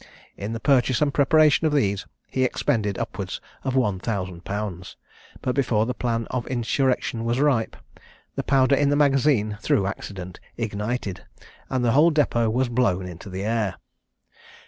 [0.35, 4.97] In the purchase and preparation of these he expended upwards of one thousand pounds;
[5.43, 7.75] but before the plan of insurrection was ripe,
[8.33, 11.25] the powder in the magazine, through accident, ignited,
[11.69, 13.75] and the whole depôt was blown into the air.